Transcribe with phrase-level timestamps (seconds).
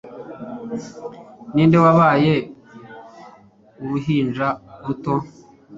[1.53, 2.33] ninde wabaye
[3.83, 4.47] uruhinja
[4.83, 5.13] ruto